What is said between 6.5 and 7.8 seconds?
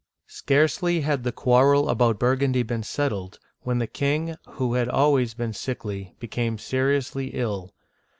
seri ously ill.